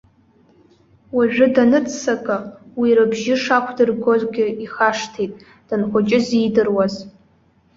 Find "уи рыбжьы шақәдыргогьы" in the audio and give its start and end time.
2.79-4.45